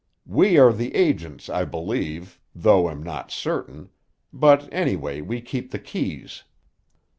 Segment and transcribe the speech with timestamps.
[0.25, 3.91] We are the agents, I believe, though am not certain;
[4.33, 6.41] but anyway we keep the keys.